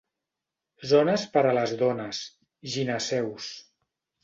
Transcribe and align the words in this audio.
Zones 0.91 1.25
per 1.35 1.43
a 1.51 1.51
les 1.59 1.75
dones, 1.83 2.23
gineceus. 2.79 3.53